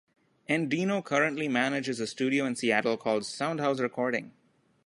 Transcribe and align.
Endino 0.49 1.05
currently 1.05 1.47
manages 1.47 1.99
a 1.99 2.07
studio 2.07 2.43
in 2.47 2.55
Seattle 2.55 2.97
called 2.97 3.21
Soundhouse 3.21 3.79
Recording. 3.79 4.31